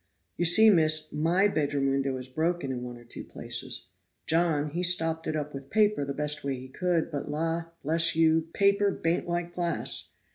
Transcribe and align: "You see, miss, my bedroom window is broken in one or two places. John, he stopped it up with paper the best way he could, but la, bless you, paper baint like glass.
"You 0.35 0.45
see, 0.45 0.71
miss, 0.71 1.11
my 1.13 1.47
bedroom 1.47 1.91
window 1.91 2.17
is 2.17 2.27
broken 2.27 2.71
in 2.71 2.81
one 2.81 2.97
or 2.97 3.03
two 3.03 3.23
places. 3.23 3.85
John, 4.25 4.71
he 4.71 4.81
stopped 4.81 5.27
it 5.27 5.35
up 5.35 5.53
with 5.53 5.69
paper 5.69 6.03
the 6.05 6.11
best 6.15 6.43
way 6.43 6.55
he 6.55 6.69
could, 6.69 7.11
but 7.11 7.29
la, 7.29 7.65
bless 7.83 8.15
you, 8.15 8.47
paper 8.51 8.89
baint 8.89 9.27
like 9.29 9.53
glass. 9.53 10.09